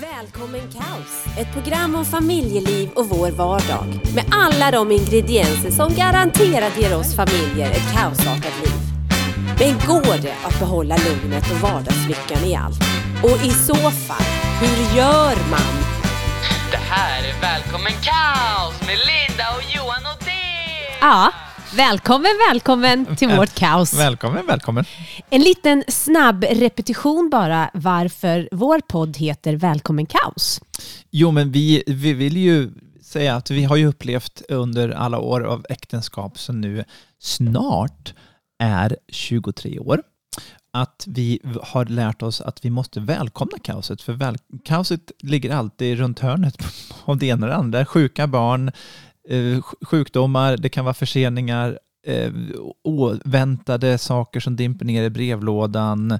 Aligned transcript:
Välkommen 0.00 0.60
Kaos! 0.72 1.36
Ett 1.38 1.52
program 1.52 1.94
om 1.94 2.04
familjeliv 2.04 2.90
och 2.94 3.08
vår 3.08 3.30
vardag. 3.30 3.84
Med 4.14 4.24
alla 4.30 4.70
de 4.70 4.92
ingredienser 4.92 5.70
som 5.70 5.94
garanterat 5.94 6.78
ger 6.78 6.98
oss 6.98 7.16
familjer 7.16 7.70
ett 7.70 7.92
kaosartat 7.94 8.52
liv. 8.64 8.72
Men 9.58 9.78
går 9.88 10.22
det 10.22 10.34
att 10.44 10.58
behålla 10.58 10.96
lugnet 10.96 11.50
och 11.50 11.56
vardagslyckan 11.56 12.44
i 12.44 12.54
allt? 12.54 12.80
Och 13.22 13.44
i 13.44 13.50
så 13.50 13.74
fall, 13.74 14.26
hur 14.60 14.96
gör 14.96 15.36
man? 15.50 15.74
Det 16.70 16.84
här 16.90 17.18
är 17.18 17.40
Välkommen 17.40 17.92
Kaos 17.92 18.80
med 18.80 18.98
Linda 19.10 19.44
och 19.56 19.62
Johan 19.76 20.06
och 20.12 20.24
det. 20.24 20.98
Ja, 21.00 21.32
välkommen, 21.76 22.30
välkommen 22.50 23.16
till 23.16 23.28
vårt 23.28 23.54
kaos. 23.54 23.94
Välkommen, 23.94 24.46
välkommen. 24.46 24.84
En 25.30 25.40
liten 25.40 25.84
snabb 25.88 26.44
repetition 26.44 27.30
bara 27.30 27.70
varför 27.74 28.48
vår 28.52 28.80
podd 28.80 29.16
heter 29.16 29.56
Välkommen 29.56 30.06
Kaos. 30.06 30.60
Jo, 31.10 31.30
men 31.30 31.52
vi, 31.52 31.82
vi 31.86 32.12
vill 32.12 32.36
ju 32.36 32.70
säga 33.02 33.36
att 33.36 33.50
vi 33.50 33.64
har 33.64 33.76
ju 33.76 33.86
upplevt 33.86 34.42
under 34.48 34.90
alla 34.90 35.18
år 35.18 35.40
av 35.40 35.66
äktenskap 35.68 36.38
som 36.38 36.60
nu 36.60 36.84
snart 37.18 38.14
är 38.58 38.96
23 39.08 39.78
år 39.78 40.02
att 40.72 41.04
vi 41.06 41.40
har 41.62 41.84
lärt 41.84 42.22
oss 42.22 42.40
att 42.40 42.64
vi 42.64 42.70
måste 42.70 43.00
välkomna 43.00 43.58
kaoset. 43.62 44.02
För 44.02 44.12
väl, 44.12 44.36
kaoset 44.64 45.12
ligger 45.22 45.54
alltid 45.54 45.98
runt 45.98 46.18
hörnet 46.18 46.56
av 47.04 47.18
det 47.18 47.26
ena 47.26 47.46
och 47.46 47.50
det 47.50 47.56
andra. 47.56 47.86
Sjuka 47.86 48.26
barn, 48.26 48.72
sjukdomar, 49.82 50.56
det 50.56 50.68
kan 50.68 50.84
vara 50.84 50.94
förseningar, 50.94 51.78
eh, 52.06 52.32
oväntade 52.84 53.98
saker 53.98 54.40
som 54.40 54.56
dimper 54.56 54.84
ner 54.84 55.02
i 55.02 55.10
brevlådan, 55.10 56.18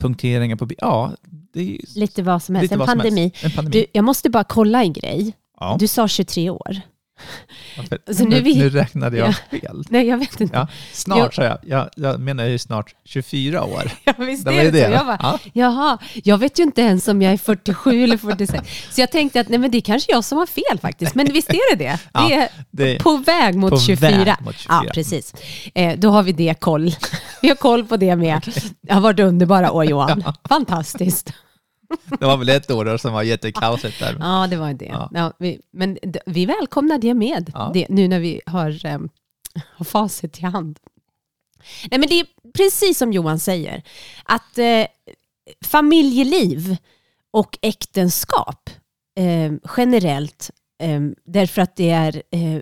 punkteringar 0.00 0.56
på... 0.56 0.68
Ja, 0.78 1.12
det 1.52 1.60
är 1.60 1.98
Lite 1.98 2.22
vad 2.22 2.42
som 2.42 2.54
helst, 2.54 2.72
en 2.72 2.78
vad 2.78 2.88
som 2.88 2.98
pandemi. 2.98 3.20
helst. 3.20 3.44
En 3.44 3.50
pandemi. 3.50 3.80
Du, 3.80 3.86
jag 3.92 4.04
måste 4.04 4.30
bara 4.30 4.44
kolla 4.44 4.82
en 4.82 4.92
grej. 4.92 5.32
ja. 5.60 5.76
Du 5.80 5.88
sa 5.88 6.08
23 6.08 6.50
år. 6.50 6.80
Alltså, 8.08 8.24
nu 8.24 8.40
vi- 8.40 8.58
nu 8.58 8.70
räknade 8.70 9.16
jag 9.16 9.28
Ja. 9.28 9.58
fel. 9.58 9.84
Nej, 9.90 10.06
jag 10.06 10.18
vet 10.18 10.40
inte. 10.40 10.56
Ja, 10.56 10.68
snart 10.92 11.34
sa 11.34 11.44
jag. 11.44 11.58
jag. 11.62 11.88
Jag 11.96 12.20
menar 12.20 12.44
ju 12.44 12.58
snart 12.58 12.94
24 13.04 13.64
år. 13.64 13.90
Ja, 14.04 14.12
visst 14.18 14.44
Det 14.44 14.54
är 14.60 14.72
det, 14.72 14.84
så. 14.86 14.90
Jag 14.92 15.06
bara, 15.06 15.18
Ja. 15.22 15.38
jaha, 15.52 15.98
jag 16.24 16.38
vet 16.38 16.58
ju 16.58 16.62
inte 16.62 16.80
ens 16.80 17.08
om 17.08 17.22
jag 17.22 17.32
är 17.32 17.36
47 17.36 18.04
eller 18.04 18.16
46. 18.16 18.68
Så 18.90 19.00
jag 19.00 19.10
tänkte 19.12 19.40
att 19.40 19.48
nej, 19.48 19.58
men 19.58 19.70
det 19.70 19.78
är 19.78 19.80
kanske 19.82 20.12
jag 20.12 20.24
som 20.24 20.38
har 20.38 20.46
fel 20.46 20.78
faktiskt. 20.82 21.14
Men 21.14 21.26
visst 21.32 21.50
är 21.50 21.76
det 21.76 21.84
det? 21.84 21.98
Ja, 22.12 22.26
Det 22.28 22.34
är 22.34 22.48
det 22.70 22.94
är 22.96 22.98
på 22.98 23.16
väg 23.16 23.54
mot 23.54 23.70
på 23.70 23.78
24. 23.80 24.10
väg 24.10 24.34
mot 24.40 24.56
24. 24.56 24.82
Ja, 24.86 24.90
precis. 24.94 25.34
Eh, 25.74 25.98
då 25.98 26.10
har 26.10 26.22
vi 26.22 26.32
det 26.32 26.54
koll. 26.60 26.94
Vi 27.42 27.48
har 27.48 27.56
koll 27.56 27.84
på 27.84 27.96
det 27.96 28.16
med. 28.16 28.40
Det 28.80 28.92
har 28.92 29.00
varit 29.00 29.20
underbara 29.20 29.72
år 29.72 29.84
Johan. 29.84 30.24
Fantastiskt. 30.48 31.32
Det 32.20 32.26
var 32.26 32.36
väl 32.36 32.48
ett 32.48 32.70
år 32.70 32.96
som 32.96 33.12
var 33.12 33.22
jättekaosigt 33.22 33.98
där. 34.00 34.16
Ja, 34.20 34.46
det 34.50 34.56
var 34.56 34.72
det. 34.72 34.84
Ja. 34.84 35.10
Ja. 35.14 35.32
vi, 35.38 35.60
men 35.72 35.98
vi 36.26 36.46
välkomnar 36.46 36.98
det 36.98 37.14
med, 37.14 37.50
Ja. 37.54 37.70
det, 37.74 37.86
nu 37.88 38.08
när 38.08 38.20
vi 38.20 38.40
har, 38.46 38.86
um, 38.86 39.08
har 39.76 39.84
facit 39.84 40.38
i 40.38 40.42
hand. 40.42 40.78
Nej, 41.90 42.00
men 42.00 42.08
det 42.08 42.20
är 42.20 42.26
precis 42.54 42.98
som 42.98 43.12
Johan 43.12 43.38
säger, 43.38 43.82
att 44.24 44.58
eh, 44.58 44.86
familjeliv 45.64 46.76
och 47.30 47.58
äktenskap 47.62 48.70
eh, 49.18 49.52
generellt, 49.76 50.50
eh, 50.82 51.00
därför 51.24 51.62
att 51.62 51.76
det 51.76 51.90
är 51.90 52.22
eh, 52.30 52.60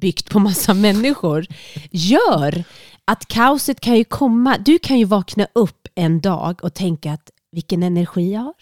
byggt 0.00 0.30
på 0.30 0.38
massa 0.38 0.74
människor, 0.86 1.46
gör 1.90 2.64
att 3.04 3.26
kaoset 3.26 3.80
kan 3.80 3.96
ju 3.96 4.04
komma. 4.04 4.56
Du 4.58 4.78
kan 4.78 4.98
ju 4.98 5.04
vakna 5.04 5.46
upp 5.52 5.88
en 5.94 6.20
dag 6.20 6.64
och 6.64 6.74
tänka 6.74 7.12
att 7.12 7.30
vilken 7.54 7.82
energi 7.82 8.32
jag 8.32 8.40
har. 8.40 8.54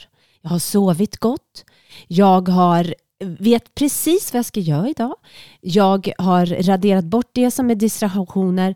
Jag 0.42 0.50
har 0.50 0.58
sovit 0.58 1.16
gott. 1.16 1.64
Jag 2.08 2.48
har, 2.48 2.94
vet 3.24 3.74
precis 3.74 4.32
vad 4.32 4.38
jag 4.38 4.46
ska 4.46 4.60
göra 4.60 4.88
idag. 4.88 5.14
Jag 5.60 6.12
har 6.18 6.46
raderat 6.46 7.04
bort 7.04 7.30
det 7.32 7.50
som 7.50 7.70
är 7.70 7.74
distraktioner. 7.74 8.74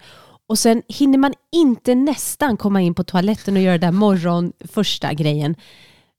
Och 0.49 0.59
sen 0.59 0.83
hinner 0.89 1.19
man 1.19 1.35
inte 1.53 1.95
nästan 1.95 2.57
komma 2.57 2.81
in 2.81 2.95
på 2.95 3.05
toaletten 3.05 3.57
och 3.57 3.63
göra 3.63 3.79
den 3.79 3.93
där 3.95 3.99
morgon 3.99 4.53
första 4.73 5.13
grejen. 5.13 5.55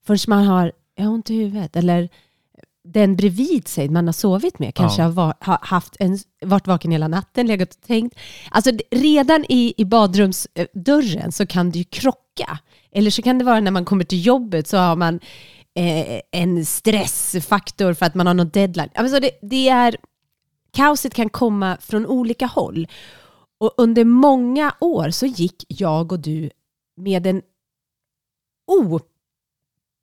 Förrän 0.05 0.19
man 0.27 0.45
har, 0.45 0.71
jag 0.95 1.05
har 1.05 1.11
ont 1.11 1.29
i 1.29 1.35
huvudet. 1.35 1.75
Eller 1.75 2.09
den 2.93 3.15
bredvid 3.15 3.67
sig 3.67 3.89
man 3.89 4.05
har 4.07 4.13
sovit 4.13 4.59
med 4.59 4.75
kanske 4.75 5.01
Ja. 5.01 5.07
har, 5.09 5.33
har 5.39 5.59
haft 5.61 5.95
en, 5.99 6.19
varit 6.41 6.67
vaken 6.67 6.91
hela 6.91 7.07
natten, 7.07 7.47
legat 7.47 7.73
och 7.73 7.81
tänkt. 7.81 8.17
Alltså 8.51 8.71
redan 8.91 9.45
i, 9.49 9.73
i 9.77 9.85
badrumsdörren 9.85 11.31
så 11.31 11.45
kan 11.45 11.71
det 11.71 11.77
ju 11.79 11.83
krocka. 11.83 12.59
Eller 12.91 13.11
så 13.11 13.21
kan 13.21 13.37
det 13.37 13.45
vara 13.45 13.59
när 13.59 13.71
man 13.71 13.85
kommer 13.85 14.03
till 14.03 14.25
jobbet 14.25 14.67
så 14.67 14.77
har 14.77 14.95
man 14.95 15.19
eh, 15.75 16.21
en 16.31 16.65
stressfaktor 16.65 17.93
för 17.93 18.05
att 18.05 18.15
man 18.15 18.27
har 18.27 18.33
någon 18.33 18.49
deadline. 18.49 18.89
Alltså 18.95 19.19
det, 19.19 19.31
det 19.41 19.69
är, 19.69 19.97
kaoset 20.71 21.13
kan 21.13 21.29
komma 21.29 21.77
från 21.81 22.05
olika 22.05 22.45
håll. 22.45 22.87
Och 23.59 23.73
under 23.77 24.05
många 24.05 24.75
år 24.79 25.09
så 25.09 25.25
gick 25.25 25.65
jag 25.67 26.11
och 26.11 26.19
du 26.19 26.49
med 26.97 27.27
en 27.27 27.41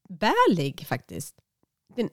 obärlig 0.09 0.87
faktiskt 0.87 1.35
en 1.97 2.09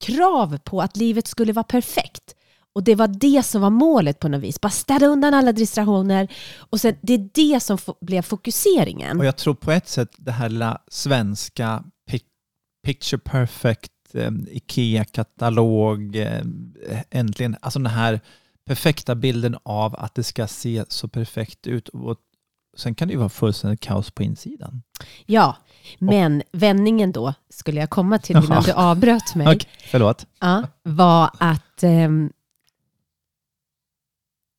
krav 0.00 0.58
på 0.58 0.82
att 0.82 0.96
livet 0.96 1.26
skulle 1.26 1.52
vara 1.52 1.64
perfekt. 1.64 2.35
Och 2.76 2.84
det 2.84 2.94
var 2.94 3.08
det 3.08 3.42
som 3.46 3.60
var 3.62 3.70
målet 3.70 4.20
på 4.20 4.28
något 4.28 4.42
vis. 4.42 4.60
Bara 4.60 4.70
städa 4.70 5.06
undan 5.06 5.34
alla 5.34 5.52
distraktioner. 5.52 6.28
Och 6.58 6.80
sen, 6.80 6.94
det 7.02 7.12
är 7.14 7.28
det 7.34 7.60
som 7.60 7.78
blev 8.00 8.22
fokuseringen. 8.22 9.18
Och 9.18 9.24
jag 9.26 9.36
tror 9.36 9.54
på 9.54 9.72
ett 9.72 9.88
sätt 9.88 10.08
det 10.16 10.32
här 10.32 10.48
lilla 10.48 10.78
svenska 10.88 11.84
pic- 12.10 12.22
picture 12.86 13.18
perfect, 13.24 13.92
eh, 14.14 14.30
IKEA-katalog, 14.50 16.16
eh, 16.16 16.40
äntligen, 17.10 17.56
alltså 17.60 17.78
den 17.78 17.92
här 17.92 18.20
perfekta 18.66 19.14
bilden 19.14 19.56
av 19.62 19.94
att 19.98 20.14
det 20.14 20.22
ska 20.24 20.46
se 20.46 20.84
så 20.88 21.08
perfekt 21.08 21.66
ut. 21.66 21.88
Och 21.88 22.16
sen 22.76 22.94
kan 22.94 23.08
det 23.08 23.12
ju 23.12 23.18
vara 23.18 23.28
fullständigt 23.28 23.80
kaos 23.80 24.10
på 24.10 24.22
insidan. 24.22 24.82
Ja, 25.26 25.56
men 25.98 26.42
vändningen 26.52 27.12
då, 27.12 27.34
skulle 27.50 27.80
jag 27.80 27.90
komma 27.90 28.18
till 28.18 28.36
innan 28.36 28.62
du 28.62 28.72
avbröt 28.72 29.34
mig, 29.34 29.46
Okej, 29.56 29.68
förlåt. 29.90 30.26
ja, 30.40 30.62
var 30.82 31.30
att 31.38 31.82
ehm, 31.82 32.30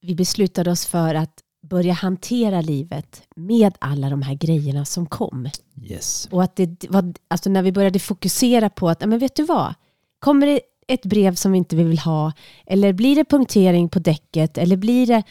vi 0.01 0.15
beslutade 0.15 0.71
oss 0.71 0.85
för 0.85 1.15
att 1.15 1.43
börja 1.69 1.93
hantera 1.93 2.61
livet 2.61 3.21
med 3.35 3.73
alla 3.79 4.09
de 4.09 4.21
här 4.21 4.35
grejerna 4.35 4.85
som 4.85 5.05
kom. 5.05 5.49
Yes. 5.83 6.27
Och 6.31 6.43
att 6.43 6.55
det 6.55 6.89
var, 6.89 7.13
alltså 7.27 7.49
när 7.49 7.61
vi 7.61 7.71
började 7.71 7.99
fokusera 7.99 8.69
på 8.69 8.89
att, 8.89 9.05
men 9.05 9.19
vet 9.19 9.35
du 9.35 9.43
vad? 9.43 9.73
Kommer 10.19 10.47
det 10.47 10.61
ett 10.87 11.05
brev 11.05 11.35
som 11.35 11.51
vi 11.51 11.57
inte 11.57 11.75
vill 11.75 11.99
ha? 11.99 12.33
Eller 12.65 12.93
blir 12.93 13.15
det 13.15 13.25
punktering 13.25 13.89
på 13.89 13.99
däcket? 13.99 14.57
Eller 14.57 14.77
blir 14.77 15.07
det... 15.07 15.23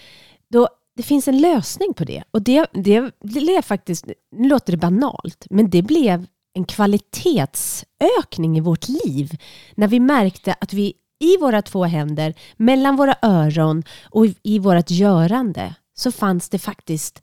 Då, 0.49 0.69
det 0.97 1.03
finns 1.03 1.29
en 1.29 1.41
lösning 1.41 1.95
på 1.95 2.05
det. 2.05 2.23
Och 2.31 2.43
det, 2.43 2.67
det 2.73 3.21
blev 3.21 3.63
faktiskt, 3.63 4.07
nu 4.37 4.49
låter 4.49 4.73
det 4.73 4.77
banalt, 4.77 5.47
men 5.51 5.71
det 5.71 5.83
blev 5.83 6.27
en 6.55 6.65
kvalitetsökning 6.65 8.59
i 8.59 8.61
vårt 8.61 8.89
liv. 8.89 9.37
När 9.75 9.89
vi 9.89 10.01
märkte 10.01 10.55
att 10.61 10.73
vi 10.73 10.95
i 11.21 11.37
våra 11.41 11.63
två 11.63 11.85
händer, 11.85 12.35
mellan 12.57 12.97
våra 12.97 13.15
öron 13.23 13.83
och 14.05 14.27
i, 14.43 14.59
vårt 14.59 14.91
görande, 14.91 15.75
så 15.95 16.13
fanns 16.13 16.49
det 16.49 16.59
faktiskt 16.59 17.23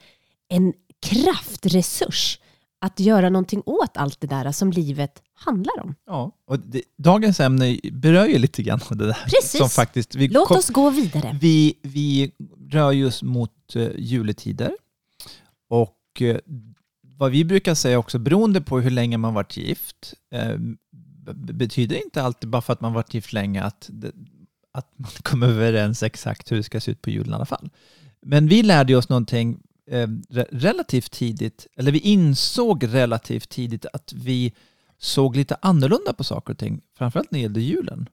en 0.50 0.74
kraftresurs 1.06 2.40
att 2.82 3.00
göra 3.00 3.30
någonting 3.30 3.62
åt 3.66 3.98
allt 3.98 4.22
det 4.22 4.28
där 4.28 4.52
som 4.52 4.72
livet 4.72 5.22
handlar 5.34 5.84
om. 5.84 5.96
Ja, 6.06 6.32
och 6.48 6.60
det, 6.60 6.82
dagens 6.98 7.40
ämne 7.40 7.78
berör 7.92 8.26
ju 8.26 8.38
lite 8.38 8.64
grann 8.64 8.80
det 8.90 9.06
där. 9.06 9.14
Precis. 9.24 9.58
Som 9.58 9.70
faktiskt, 9.70 10.16
vi, 10.16 10.28
Låt 10.28 10.48
kom- 10.48 10.58
oss 10.58 10.70
gå 10.70 10.90
vidare. 10.90 11.38
vi, 11.42 11.74
vi 11.82 12.32
rör 12.72 12.92
ju 12.92 13.08
oss 13.08 13.24
mot 13.24 13.76
uh, 13.76 13.90
juletider. 13.98 14.72
Och 15.70 16.22
eh, 16.22 16.38
vad 17.18 17.32
vi 17.32 17.46
brukar 17.46 17.76
säga 17.76 18.00
också, 18.00 18.20
beroende 18.20 18.62
på 18.62 18.80
hur 18.80 18.92
länge 18.92 19.18
man 19.18 19.34
varit 19.34 19.58
gift, 19.58 20.14
b- 20.32 20.38
betyder 21.34 21.96
inte 21.96 22.24
alltid 22.24 22.50
bara 22.50 22.62
för 22.62 22.74
att 22.74 22.82
man 22.82 22.94
varit 22.94 23.14
gift 23.14 23.34
länge 23.34 23.64
att, 23.64 23.90
det, 23.92 24.12
att 24.72 24.92
man 24.96 25.12
kommer 25.22 25.48
överens 25.48 26.04
exakt 26.04 26.52
hur 26.52 26.58
det 26.58 26.64
ska 26.64 26.82
se 26.82 26.92
ut 26.92 27.02
på 27.02 27.10
julen 27.10 27.32
i 27.32 27.36
alla 27.36 27.46
fall. 27.46 27.70
Men 28.22 28.48
vi 28.48 28.64
lärde 28.64 28.96
oss 28.96 29.10
någonting 29.10 29.60
eh, 29.92 30.08
relativt 30.52 31.12
tidigt, 31.12 31.68
eller 31.78 31.92
vi 31.92 32.00
insåg 32.00 32.94
relativt 32.94 33.50
tidigt 33.50 33.86
att 33.94 34.14
vi 34.14 34.54
såg 34.98 35.36
lite 35.36 35.58
annorlunda 35.62 36.14
på 36.14 36.24
saker 36.24 36.54
och 36.54 36.60
ting, 36.60 36.82
framförallt 36.98 37.32
när 37.32 37.40
det 37.40 37.44
gällde 37.44 37.62
julen. 37.62 38.10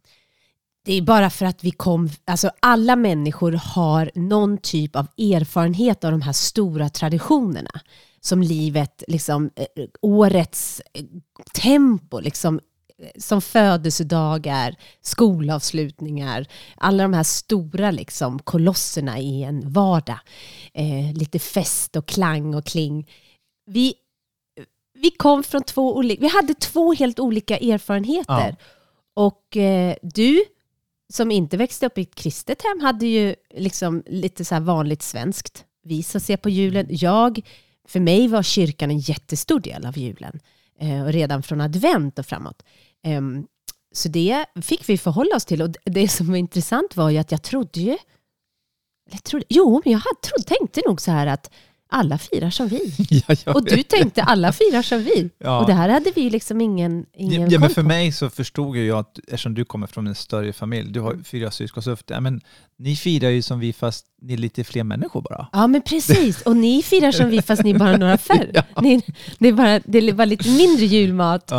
Det 0.84 0.94
är 0.94 1.02
bara 1.02 1.30
för 1.30 1.46
att 1.46 1.64
vi 1.64 1.70
kom, 1.70 2.10
alltså 2.24 2.50
alla 2.60 2.96
människor 2.96 3.52
har 3.52 4.10
någon 4.14 4.58
typ 4.58 4.96
av 4.96 5.06
erfarenhet 5.18 6.04
av 6.04 6.10
de 6.10 6.22
här 6.22 6.32
stora 6.32 6.88
traditionerna. 6.88 7.80
Som 8.22 8.42
livet, 8.42 9.02
liksom 9.08 9.50
eh, 9.56 9.84
årets 10.00 10.82
eh, 10.94 11.04
tempo, 11.54 12.20
liksom 12.20 12.60
som 13.18 13.42
födelsedagar, 13.42 14.76
skolavslutningar, 15.00 16.46
alla 16.76 17.02
de 17.02 17.12
här 17.12 17.22
stora 17.22 17.90
liksom, 17.90 18.38
kolosserna 18.38 19.18
i 19.18 19.42
en 19.42 19.72
vardag. 19.72 20.18
Eh, 20.74 21.12
lite 21.14 21.38
fest 21.38 21.96
och 21.96 22.06
klang 22.06 22.54
och 22.54 22.64
kling. 22.64 23.08
Vi, 23.66 23.94
vi 24.94 25.10
kom 25.10 25.42
från 25.42 25.62
två 25.62 25.96
olika, 25.96 26.20
vi 26.20 26.28
hade 26.28 26.54
två 26.54 26.94
helt 26.94 27.20
olika 27.20 27.58
erfarenheter. 27.58 28.56
Och 29.14 29.56
eh, 29.56 29.94
du, 30.02 30.44
som 31.12 31.30
inte 31.30 31.56
växte 31.56 31.86
upp 31.86 31.98
i 31.98 32.02
ett 32.02 32.14
kristet 32.14 32.62
hem, 32.62 32.80
hade 32.80 33.06
ju 33.06 33.34
liksom 33.54 34.02
lite 34.06 34.44
så 34.44 34.54
här 34.54 34.62
vanligt 34.62 35.02
svenskt 35.02 35.64
vis 35.84 36.16
att 36.16 36.22
se 36.22 36.36
på 36.36 36.50
julen. 36.50 36.86
Jag, 36.90 37.40
för 37.88 38.00
mig 38.00 38.28
var 38.28 38.42
kyrkan 38.42 38.90
en 38.90 38.98
jättestor 38.98 39.60
del 39.60 39.86
av 39.86 39.98
julen. 39.98 40.40
Eh, 40.80 41.04
och 41.04 41.12
redan 41.12 41.42
från 41.42 41.60
advent 41.60 42.18
och 42.18 42.26
framåt. 42.26 42.62
Ehm, 43.06 43.46
så 43.94 44.08
det 44.08 44.46
fick 44.62 44.88
vi 44.88 44.98
förhålla 44.98 45.36
oss 45.36 45.44
till. 45.44 45.62
Och 45.62 45.70
det 45.84 46.08
som 46.08 46.28
var 46.28 46.36
intressant 46.36 46.96
var 46.96 47.10
ju 47.10 47.18
att 47.18 47.32
jag 47.32 47.42
trodde 47.42 47.80
ju, 47.80 47.98
eller 49.10 49.18
trodde, 49.18 49.44
jo, 49.48 49.82
men 49.84 49.92
jag 49.92 49.98
hade, 49.98 50.20
trodde, 50.22 50.44
tänkte 50.44 50.82
nog 50.86 51.00
så 51.00 51.10
här 51.10 51.26
att 51.26 51.50
alla 51.90 52.18
firar 52.18 52.50
som 52.50 52.68
vi. 52.68 52.94
Ja, 53.28 53.52
Och 53.54 53.64
du 53.64 53.82
tänkte 53.82 54.22
alla 54.22 54.52
firar 54.52 54.82
som 54.82 54.98
vi. 55.02 55.30
Ja. 55.38 55.60
Och 55.60 55.66
det 55.66 55.72
här 55.72 55.88
hade 55.88 56.10
vi 56.14 56.30
liksom 56.30 56.60
ingen, 56.60 57.06
ingen 57.14 57.40
Ja, 57.42 57.48
ja, 57.50 57.58
men 57.60 57.70
för 57.70 57.82
på. 57.82 57.88
mig 57.88 58.12
så 58.12 58.30
förstod 58.30 58.76
jag 58.76 58.98
att 58.98 59.18
eftersom 59.18 59.54
du 59.54 59.64
kommer 59.64 59.86
från 59.86 60.06
en 60.06 60.14
större 60.14 60.52
familj, 60.52 60.92
du 60.92 61.00
har 61.00 61.16
fyra 61.24 61.50
syskon, 61.50 61.82
så 61.82 61.96
ja, 62.06 62.20
men 62.20 62.40
ni 62.78 62.96
firar 62.96 63.28
ju 63.30 63.42
som 63.42 63.60
vi 63.60 63.72
fast 63.72 64.06
ni 64.22 64.32
är 64.32 64.38
lite 64.38 64.64
fler 64.64 64.84
människor 64.84 65.22
bara. 65.22 65.48
Ja 65.52 65.66
men 65.66 65.82
precis, 65.82 66.42
och 66.42 66.56
ni 66.56 66.82
firar 66.82 67.12
som 67.12 67.28
vi 67.30 67.42
fast 67.46 67.62
ni 67.64 67.70
är 67.70 67.78
bara 67.78 67.96
några 67.96 68.18
färre. 68.18 68.64
Ni, 68.80 69.02
det, 69.38 69.48
är 69.48 69.52
bara, 69.52 69.80
det 69.84 70.12
bara 70.12 70.24
lite 70.24 70.48
mindre 70.50 70.86
julmat 70.86 71.52
eh, 71.52 71.58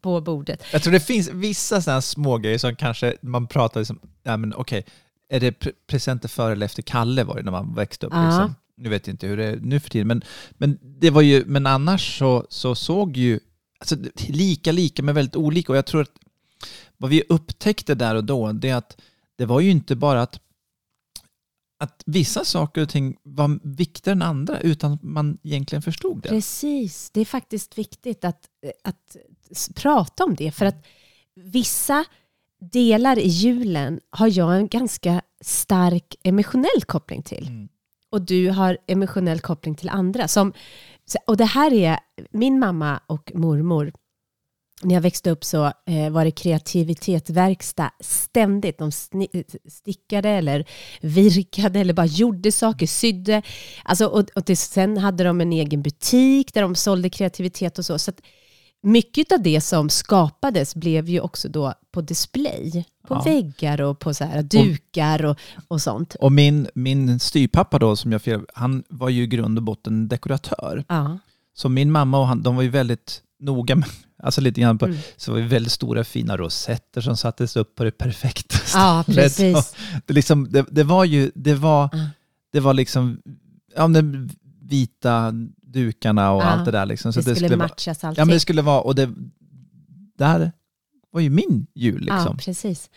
på 0.00 0.20
bordet. 0.20 0.62
Jag 0.72 0.82
tror 0.82 0.92
det 0.92 1.00
finns 1.00 1.28
vissa 1.32 1.80
sådana 1.82 2.02
små 2.02 2.38
grejer 2.38 2.58
som 2.58 2.76
kanske 2.76 3.16
man 3.22 3.46
pratar 3.46 3.80
liksom, 3.80 4.00
ja 4.22 4.36
men 4.36 4.54
okej, 4.54 4.84
är 5.32 5.40
det 5.40 5.60
pre- 5.60 5.72
presenter 5.90 6.28
före 6.28 6.52
eller 6.52 6.66
efter 6.66 6.82
Kalle 6.82 7.24
var 7.24 7.36
det 7.36 7.42
när 7.42 7.52
man 7.52 7.74
växte 7.74 8.06
upp 8.06 8.12
liksom. 8.12 8.54
Nu 8.80 8.88
vet 8.88 9.06
jag 9.06 9.14
inte 9.14 9.26
hur 9.26 9.36
det 9.36 9.44
är 9.44 9.56
nu 9.56 9.80
för 9.80 9.90
tiden, 9.90 10.08
men, 10.08 10.22
men 10.50 10.78
det 10.82 11.10
var 11.10 11.22
ju, 11.22 11.44
men 11.46 11.66
annars 11.66 12.18
så, 12.18 12.46
så 12.48 12.74
såg 12.74 13.16
ju, 13.16 13.40
alltså 13.78 13.96
lika 14.28 14.72
lika 14.72 15.02
men 15.02 15.14
väldigt 15.14 15.36
olika 15.36 15.72
och 15.72 15.78
jag 15.78 15.86
tror 15.86 16.02
att 16.02 16.12
vad 16.96 17.10
vi 17.10 17.22
upptäckte 17.28 17.94
där 17.94 18.14
och 18.14 18.24
då, 18.24 18.52
det 18.52 18.68
är 18.68 18.76
att 18.76 19.00
det 19.36 19.46
var 19.46 19.60
ju 19.60 19.70
inte 19.70 19.96
bara 19.96 20.22
att 20.22 20.40
att 21.80 22.02
vissa 22.06 22.44
saker 22.44 22.82
och 22.82 22.88
ting 22.88 23.16
var 23.22 23.60
viktigare 23.62 24.12
än 24.16 24.22
andra 24.22 24.60
utan 24.60 24.92
att 24.92 25.02
man 25.02 25.38
egentligen 25.42 25.82
förstod 25.82 26.22
det. 26.22 26.28
Precis, 26.28 27.10
det 27.10 27.20
är 27.20 27.24
faktiskt 27.24 27.78
viktigt 27.78 28.24
att, 28.24 28.48
att 28.84 29.16
prata 29.74 30.24
om 30.24 30.34
det. 30.34 30.52
För 30.52 30.66
att 30.66 30.86
vissa 31.34 32.04
delar 32.60 33.18
i 33.18 33.28
julen 33.28 34.00
har 34.10 34.38
jag 34.38 34.56
en 34.56 34.68
ganska 34.68 35.22
stark 35.40 36.16
emotionell 36.22 36.84
koppling 36.86 37.22
till. 37.22 37.48
Mm. 37.48 37.68
Och 38.10 38.22
du 38.22 38.50
har 38.50 38.78
emotionell 38.86 39.40
koppling 39.40 39.74
till 39.74 39.88
andra. 39.88 40.28
Som, 40.28 40.52
och 41.26 41.36
det 41.36 41.44
här 41.44 41.72
är 41.72 41.98
min 42.30 42.58
mamma 42.58 43.00
och 43.06 43.32
mormor. 43.34 43.92
När 44.82 44.94
jag 44.94 45.02
växte 45.02 45.30
upp 45.30 45.44
så 45.44 45.64
eh, 45.64 46.10
var 46.10 46.24
det 46.24 46.30
kreativitetsverkstad 46.30 47.90
ständigt. 48.00 48.78
De 48.78 48.90
sni- 48.90 49.44
stickade 49.68 50.28
eller 50.28 50.64
virkade 51.00 51.80
eller 51.80 51.94
bara 51.94 52.06
gjorde 52.06 52.52
saker, 52.52 52.86
sydde. 52.86 53.42
Alltså, 53.84 54.06
och, 54.06 54.30
och 54.34 54.46
till, 54.46 54.56
sen 54.56 54.96
hade 54.96 55.24
de 55.24 55.40
en 55.40 55.52
egen 55.52 55.82
butik 55.82 56.54
där 56.54 56.62
de 56.62 56.74
sålde 56.74 57.10
kreativitet 57.10 57.78
och 57.78 57.86
så. 57.86 57.98
så 57.98 58.10
att 58.10 58.20
mycket 58.82 59.32
av 59.32 59.42
det 59.42 59.60
som 59.60 59.90
skapades 59.90 60.74
blev 60.74 61.08
ju 61.08 61.20
också 61.20 61.48
då 61.48 61.74
på 61.92 62.00
display. 62.00 62.84
På 63.08 63.14
Ja. 63.14 63.22
väggar 63.22 63.80
och 63.80 63.98
på 63.98 64.14
så 64.14 64.24
här 64.24 64.42
dukar 64.42 65.24
och, 65.24 65.38
och 65.68 65.82
sånt. 65.82 66.14
Och 66.20 66.32
min, 66.32 66.68
min 66.74 67.18
styrpappa 67.20 67.78
då, 67.78 67.96
som 67.96 68.12
jag 68.12 68.22
firade, 68.22 68.44
han 68.54 68.84
var 68.88 69.08
ju 69.08 69.22
i 69.22 69.26
grund 69.26 69.58
och 69.58 69.64
botten 69.64 70.08
dekoratör. 70.08 70.84
Ja. 70.88 71.18
Så 71.54 71.68
min 71.68 71.92
mamma 71.92 72.18
och 72.18 72.26
han, 72.26 72.42
de 72.42 72.56
var 72.56 72.62
ju 72.62 72.68
väldigt 72.68 73.22
noga 73.40 73.76
med, 73.76 73.88
alltså 74.22 74.40
lite 74.40 74.60
grann 74.60 74.78
på, 74.78 74.84
Mm. 74.86 74.98
så 75.16 75.32
var 75.32 75.38
det 75.38 75.46
väldigt 75.46 75.72
stora 75.72 76.04
fina 76.04 76.36
rosetter 76.36 77.00
som 77.00 77.16
sattes 77.16 77.56
upp 77.56 77.74
på 77.74 77.84
det 77.84 77.90
perfekta 77.90 78.56
Ja, 78.74 79.02
stället. 79.08 79.22
precis. 79.22 79.56
Och 79.56 79.76
Det, 80.06 80.12
liksom, 80.14 80.50
det, 80.50 80.66
det 80.70 80.84
var 80.84 81.04
ju, 81.04 81.30
det 81.34 81.54
var, 81.54 81.88
Ja. 81.92 81.98
det 82.52 82.60
var 82.60 82.74
liksom, 82.74 83.20
ja, 83.76 83.88
de 83.88 84.28
vita 84.62 85.32
dukarna 85.72 86.32
och 86.32 86.42
Ja. 86.42 86.46
allt 86.46 86.64
det 86.64 86.70
där. 86.70 86.86
Liksom. 86.86 87.12
Så 87.12 87.20
det 87.20 87.34
skulle 87.36 87.48
vara, 87.56 87.68
matchas 87.68 88.04
allting. 88.04 88.20
ja, 88.20 88.24
men 88.24 88.32
det 88.34 88.40
skulle 88.40 88.62
vara, 88.62 88.80
och 88.80 88.94
det, 88.94 89.10
där 90.18 90.52
var 91.10 91.20
ju 91.20 91.30
min 91.30 91.66
jul 91.74 92.04
Ja, 92.08 92.14
liksom. 92.16 92.36
precis. 92.38 92.90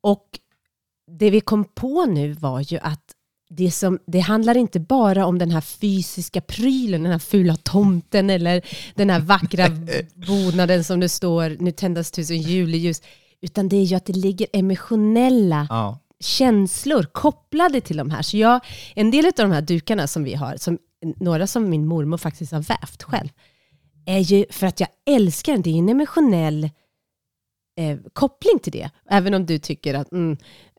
Och 0.00 0.24
det 1.18 1.30
vi 1.30 1.40
kom 1.40 1.64
på 1.64 2.06
nu 2.06 2.32
var 2.32 2.60
ju 2.72 2.78
att 2.78 3.02
det, 3.50 3.70
som, 3.70 3.98
det 4.06 4.20
handlar 4.20 4.56
inte 4.56 4.80
bara 4.80 5.26
om 5.26 5.38
den 5.38 5.50
här 5.50 5.60
fysiska 5.60 6.40
prylen, 6.40 7.02
den 7.02 7.12
här 7.12 7.18
fula 7.18 7.56
tomten 7.56 8.30
eller 8.30 8.62
den 8.94 9.10
här 9.10 9.20
vackra 9.20 9.66
bonaden 10.26 10.84
som 10.84 11.00
det 11.00 11.08
står, 11.08 11.56
nu 11.60 11.70
tändas 11.70 12.10
tusen 12.10 12.40
juleljus, 12.42 13.02
utan 13.40 13.68
det 13.68 13.76
är 13.76 13.84
ju 13.84 13.96
att 13.96 14.06
det 14.06 14.12
ligger 14.16 14.46
emotionella 14.52 15.66
Ja. 15.70 15.98
Känslor 16.24 17.02
kopplade 17.02 17.80
till 17.80 17.96
de 17.96 18.10
här. 18.10 18.22
Så 18.22 18.36
jag, 18.36 18.60
en 18.94 19.10
del 19.10 19.26
av 19.26 19.32
de 19.36 19.52
här 19.52 19.62
dukarna 19.62 20.06
som 20.06 20.24
vi 20.24 20.34
har, 20.34 20.56
som, 20.56 20.78
några 21.16 21.46
som 21.46 21.70
min 21.70 21.86
mormor 21.86 22.18
faktiskt 22.18 22.52
har 22.52 22.60
vävt 22.60 23.02
själv, 23.02 23.28
är 24.06 24.18
ju 24.18 24.44
för 24.50 24.66
att 24.66 24.80
jag 24.80 24.88
älskar 25.06 25.52
den. 25.52 25.62
Det 25.62 25.70
är 25.70 25.78
en 25.78 25.88
emotionell 25.88 26.64
eh, 27.76 27.98
koppling 28.12 28.58
till 28.62 28.72
det. 28.72 28.90
Även 29.10 29.34
om 29.34 29.46
du 29.46 29.58
tycker 29.58 29.94
att 29.94 30.12
mm, 30.12 30.36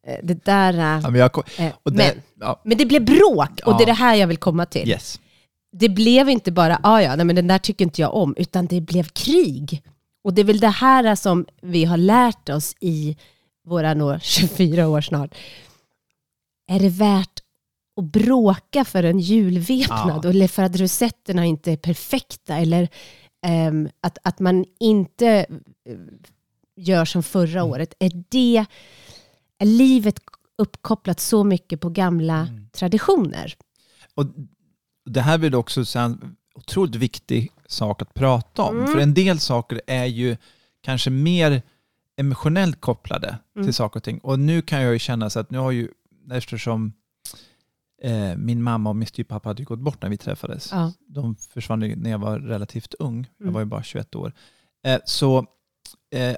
eh, 0.07 0.18
det 0.24 0.45
där... 0.45 0.74
Ja, 0.74 1.09
men, 1.09 1.15
jag, 1.15 1.38
eh, 1.57 1.74
och 1.83 1.92
men, 1.92 1.95
det, 1.95 2.15
ja, 2.39 2.62
men 2.63 2.77
det 2.77 2.86
blev 2.86 3.06
bråk 3.06 3.50
och 3.65 3.74
Ja. 3.74 3.77
det 3.77 3.83
är 3.83 3.86
det 3.86 3.94
här 3.94 4.15
jag 4.15 4.27
vill 4.27 4.38
komma 4.38 4.65
till. 4.65 4.89
yes. 4.89 5.19
Det 5.71 5.89
blev 5.89 6.30
inte 6.30 6.51
bara, 6.51 6.80
ah, 6.83 7.01
ja, 7.01 7.15
nej, 7.15 7.25
men 7.25 7.36
den 7.36 7.47
där 7.47 7.57
tycker 7.57 7.86
inte 7.86 8.01
jag 8.01 8.13
om, 8.13 8.33
utan 8.38 8.65
det 8.65 8.81
blev 8.81 9.03
krig. 9.03 9.83
Och 10.24 10.33
det 10.33 10.42
är 10.42 10.45
väl 10.45 10.59
det 10.59 10.68
här 10.68 11.15
som 11.15 11.45
vi 11.62 11.86
har 11.86 11.97
lärt 11.97 12.50
oss 12.50 12.75
i 12.80 13.18
våra 13.66 13.94
nå 13.94 14.20
24 14.20 14.88
år 14.88 15.02
snart. 15.02 15.36
Är 16.72 16.80
det 16.80 16.90
värt 16.90 17.40
att 17.98 18.04
bråka 18.06 18.86
för 18.86 19.04
en 19.04 19.20
julvepnad? 19.20 20.26
Ja. 20.26 20.30
Eller 20.30 20.48
för 20.48 20.64
att 20.64 20.76
rosetterna 20.80 21.46
inte 21.46 21.72
är 21.72 21.78
perfekta? 21.78 22.58
Eller 22.58 22.88
ehm, 23.46 23.90
att, 24.02 24.18
att 24.24 24.40
man 24.40 24.66
inte 24.80 25.28
eh, 25.90 25.98
gör 26.76 27.06
som 27.06 27.24
förra 27.24 27.60
Mm. 27.60 27.72
året? 27.72 27.94
Är 28.00 28.12
det 28.30 28.66
är 29.58 29.66
livet 29.66 30.20
uppkopplat 30.58 31.20
så 31.20 31.44
mycket 31.44 31.82
på 31.82 31.90
gamla 31.90 32.38
Mm. 32.40 32.70
traditioner? 32.74 33.56
Och 34.16 34.26
det 35.06 35.22
här 35.22 35.38
blir 35.38 35.56
också 35.56 35.86
så 35.86 36.00
en 36.00 36.36
otroligt 36.56 36.96
viktig 36.96 37.52
sak 37.68 38.02
att 38.02 38.14
prata 38.14 38.64
om. 38.64 38.78
Mm. 38.78 38.92
För 38.92 39.00
en 39.00 39.14
del 39.14 39.40
saker 39.40 39.82
är 39.88 40.06
ju 40.06 40.38
kanske 40.82 41.10
mer 41.10 41.62
emotionellt 42.18 42.81
kopplade 42.81 43.38
Mm. 43.56 43.68
till 43.68 43.74
saker 43.74 44.00
och 44.00 44.04
ting. 44.04 44.19
Och 44.19 44.40
nu 44.40 44.62
kan 44.62 44.81
jag 44.81 44.94
ju 44.94 45.00
känna 45.00 45.30
så 45.30 45.40
att 45.40 45.52
nu 45.52 45.57
har 45.57 45.72
ju, 45.72 45.88
eftersom 46.31 46.94
eh, 48.04 48.36
min 48.38 48.64
mamma 48.64 48.90
och 48.90 48.95
min 48.95 49.07
styvpappa 49.07 49.50
hade 49.50 49.64
gått 49.64 49.80
bort 49.80 50.02
när 50.02 50.10
vi 50.10 50.18
träffades. 50.18 50.69
Ja. 50.72 50.94
De 51.07 51.36
försvann 51.36 51.81
ju 51.81 51.95
när 51.95 52.10
jag 52.10 52.19
var 52.19 52.40
relativt 52.40 52.94
ung. 52.94 53.30
Jag 53.38 53.44
Mm. 53.45 53.54
var 53.54 53.62
ju 53.62 53.66
bara 53.66 53.84
21 53.84 54.16
år. 54.16 54.34
Eh, 54.86 55.00
så 55.06 55.38
eh, 56.16 56.36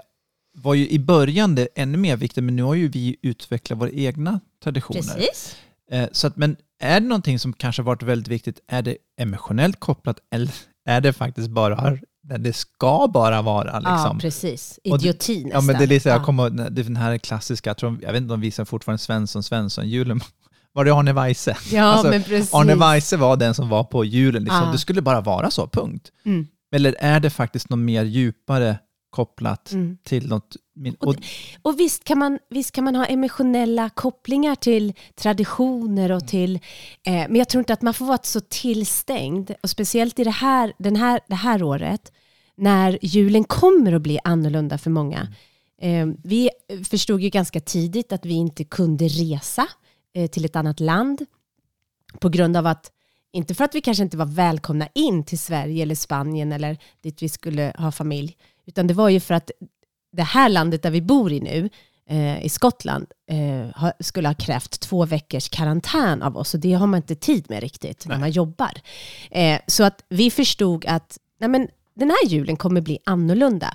var 0.53 0.73
ju 0.73 0.89
i 0.89 0.99
början 0.99 1.55
det 1.55 1.67
ännu 1.75 1.97
mer 1.97 2.17
viktigt, 2.17 2.43
men 2.43 2.55
nu 2.55 2.63
har 2.63 2.73
ju 2.75 2.87
vi 2.87 3.15
utvecklat 3.21 3.79
våra 3.79 3.89
egna 3.91 4.39
traditioner. 4.63 4.99
Precis. 5.01 5.55
Eh, 5.91 6.09
Så 6.11 6.27
att, 6.27 6.37
men 6.37 6.55
är 6.79 6.99
det 6.99 7.07
någonting 7.07 7.39
som 7.39 7.53
kanske 7.53 7.81
varit 7.81 8.03
väldigt 8.03 8.27
viktigt, 8.27 8.59
är 8.67 8.81
det 8.81 8.97
emotionellt 9.17 9.79
kopplat 9.79 10.19
eller 10.31 10.51
är 10.85 11.01
det 11.01 11.13
faktiskt 11.13 11.49
bara 11.49 11.97
där 12.27 12.37
det 12.37 12.53
ska 12.53 13.07
bara 13.13 13.41
vara? 13.41 13.81
Ja, 13.83 13.91
Liksom? 13.95 14.19
precis. 14.19 14.79
Och 14.91 14.97
det- 14.99 15.03
Idioti 15.05 15.33
nästan. 15.43 15.51
Ja, 15.51 15.61
men 15.61 15.77
det 15.77 15.83
är 15.83 15.87
lite, 15.87 16.09
jag 16.09 16.19
Ja. 16.19 16.23
kommer, 16.23 16.49
den 16.69 16.95
här 16.95 17.17
klassiska, 17.17 17.69
jag, 17.69 17.77
tror, 17.77 17.97
jag 18.01 18.11
vet 18.11 18.21
inte 18.21 18.33
om 18.33 18.39
de 18.39 18.45
visar 18.45 18.65
fortfarande 18.65 18.97
Svensson, 19.03 19.43
Svensson, 19.43 19.89
julen. 19.89 20.21
Var 20.73 20.85
det 20.85 20.93
Arne 20.93 21.13
Weise? 21.13 21.57
Ja, 21.71 21.83
Alltså, 21.83 22.09
men 22.09 22.23
precis. 22.23 22.53
Arne 22.53 22.75
Weise 22.75 23.17
var 23.17 23.35
den 23.37 23.53
som 23.53 23.69
var 23.69 23.83
på 23.83 24.05
julen, 24.05 24.43
liksom. 24.43 24.63
Ja. 24.65 24.71
det 24.71 24.77
skulle 24.77 25.01
bara 25.01 25.21
vara 25.21 25.51
så, 25.51 25.67
punkt. 25.67 26.11
Mm. 26.25 26.47
Eller 26.75 26.95
är 26.99 27.19
det 27.19 27.29
faktiskt 27.29 27.69
något 27.69 27.79
mer 27.79 28.03
djupare 28.03 28.77
kopplat 29.09 29.71
Mm. 29.71 29.97
till 30.03 30.27
något... 30.27 30.55
Och 30.99 31.07
Och, 31.07 31.15
Och 31.61 31.79
visst 31.79 32.03
kan, 32.03 32.19
man, 32.19 32.39
visst 32.49 32.71
kan 32.71 32.83
man 32.83 32.95
ha 32.95 33.05
emotionella 33.05 33.89
kopplingar 33.89 34.55
till 34.55 34.93
traditioner 35.15 36.11
och 36.11 36.27
till... 36.27 36.55
Eh, 37.03 37.13
men 37.13 37.35
jag 37.35 37.49
tror 37.49 37.59
inte 37.59 37.73
att 37.73 37.81
man 37.81 37.93
får 37.93 38.05
vara 38.05 38.19
så 38.23 38.39
tillstängd. 38.39 39.51
Och 39.63 39.69
speciellt 39.69 40.19
i 40.19 40.23
det 40.23 40.31
här, 40.31 40.73
den 40.77 40.95
här, 40.95 41.19
det 41.27 41.35
här 41.35 41.63
året, 41.63 42.11
när 42.55 42.99
julen 43.01 43.43
kommer 43.43 43.93
att 43.93 44.01
bli 44.01 44.19
annorlunda 44.23 44.77
för 44.77 44.89
många. 44.89 45.27
Eh, 45.81 46.07
vi 46.23 46.49
förstod 46.89 47.21
ju 47.21 47.29
ganska 47.29 47.59
tidigt 47.59 48.11
att 48.11 48.25
vi 48.25 48.33
inte 48.33 48.63
kunde 48.63 49.07
resa 49.07 49.67
eh, 50.13 50.29
till 50.29 50.45
ett 50.45 50.55
annat 50.55 50.79
land 50.79 51.25
på 52.19 52.29
grund 52.29 52.57
av 52.57 52.67
att, 52.67 52.91
inte 53.31 53.55
för 53.55 53.63
att 53.65 53.75
vi 53.75 53.81
kanske 53.81 54.03
inte 54.03 54.17
var 54.17 54.25
välkomna 54.25 54.87
in 54.95 55.23
till 55.23 55.39
Sverige 55.39 55.83
eller 55.83 55.95
Spanien 55.95 56.51
eller 56.51 56.77
dit 57.01 57.21
vi 57.21 57.29
skulle 57.29 57.73
ha 57.77 57.91
familj, 57.91 58.37
utan 58.67 58.87
det 58.87 58.93
var 58.93 59.09
ju 59.09 59.19
för 59.19 59.33
att 59.33 59.51
det 60.11 60.23
här 60.23 60.49
landet 60.49 60.83
där 60.83 60.91
vi 60.91 61.01
bor 61.01 61.31
i 61.31 61.39
nu, 61.39 61.69
eh, 62.09 62.45
i 62.45 62.49
Skottland, 62.49 63.07
eh, 63.29 63.89
skulle 63.99 64.27
ha 64.27 64.35
krävt 64.35 64.79
två 64.79 65.05
veckors 65.05 65.49
karantän 65.49 66.21
av 66.21 66.37
oss 66.37 66.53
och 66.53 66.59
det 66.59 66.73
har 66.73 66.87
man 66.87 66.97
inte 66.97 67.15
tid 67.15 67.45
med 67.49 67.61
riktigt 67.61 68.05
när 68.05 68.15
Nej. 68.15 68.19
man 68.19 68.31
jobbar. 68.31 68.71
Eh, 69.31 69.59
så 69.67 69.83
att 69.83 70.03
vi 70.09 70.31
förstod 70.31 70.85
att 70.85 71.17
nej 71.39 71.49
men, 71.49 71.67
den 71.95 72.09
här 72.09 72.27
julen 72.27 72.57
kommer 72.57 72.81
bli 72.81 72.99
annorlunda. 73.05 73.73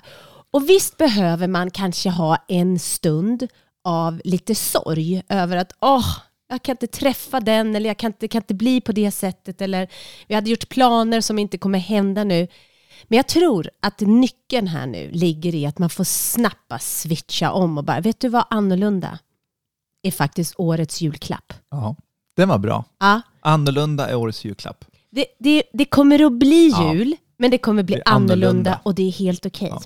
Och 0.51 0.69
visst 0.69 0.97
behöver 0.97 1.47
man 1.47 1.71
kanske 1.71 2.09
ha 2.09 2.37
en 2.47 2.79
stund 2.79 3.47
av 3.83 4.21
lite 4.23 4.55
sorg 4.55 5.23
över 5.29 5.57
att 5.57 5.73
åh, 5.79 6.17
jag 6.47 6.63
kan 6.63 6.73
inte 6.73 6.87
träffa 6.87 7.39
den 7.39 7.75
eller 7.75 7.89
jag 7.89 7.97
kan 7.97 8.09
inte, 8.09 8.27
kan 8.27 8.41
inte 8.41 8.53
bli 8.53 8.81
på 8.81 8.91
det 8.91 9.11
sättet 9.11 9.61
eller 9.61 9.87
vi 10.27 10.35
hade 10.35 10.49
gjort 10.49 10.69
planer 10.69 11.21
som 11.21 11.39
inte 11.39 11.57
kommer 11.57 11.79
hända 11.79 12.23
nu. 12.23 12.47
Men 13.07 13.17
jag 13.17 13.27
tror 13.27 13.69
att 13.81 13.99
nyckeln 13.99 14.67
här 14.67 14.85
nu 14.87 15.09
ligger 15.11 15.55
i 15.55 15.65
att 15.65 15.79
man 15.79 15.89
får 15.89 16.03
snabbt 16.03 16.67
bara 16.69 16.79
switcha 16.79 17.51
om 17.51 17.77
och 17.77 17.83
bara, 17.83 17.99
vet 18.01 18.19
du 18.19 18.29
vad 18.29 18.43
annorlunda 18.49 19.19
är 20.03 20.11
faktiskt 20.11 20.53
årets 20.57 21.01
julklapp. 21.01 21.53
Ja, 21.71 21.95
den 22.35 22.49
var 22.49 22.57
bra. 22.57 22.83
Ja, 22.99 23.21
Annorlunda 23.41 24.07
är 24.09 24.15
årets 24.15 24.45
julklapp. 24.45 24.85
det, 25.11 25.25
det, 25.39 25.63
det 25.73 25.85
kommer 25.85 26.25
att 26.25 26.33
bli 26.33 26.69
Ja. 26.69 26.93
jul, 26.93 27.15
men 27.37 27.51
det 27.51 27.57
kommer 27.57 27.83
bli 27.83 27.95
Det 27.95 28.01
annorlunda. 28.05 28.33
annorlunda 28.47 28.79
och 28.83 28.95
det 28.95 29.03
är 29.07 29.11
helt 29.11 29.45
okej. 29.45 29.67
Ja. 29.71 29.81